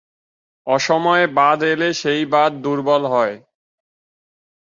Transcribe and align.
অসময়ে 0.67 1.25
বাঁধ 1.37 1.59
হলে 1.69 1.89
সেই 1.93 2.21
বাঁধ 2.25 2.51
দুর্বল 2.63 3.03
হয়। 3.05 3.35